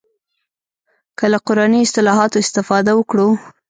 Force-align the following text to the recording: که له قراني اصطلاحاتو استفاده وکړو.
که 1.17 1.25
له 1.31 1.37
قراني 1.47 1.79
اصطلاحاتو 1.83 2.37
استفاده 2.43 2.91
وکړو. 2.95 3.27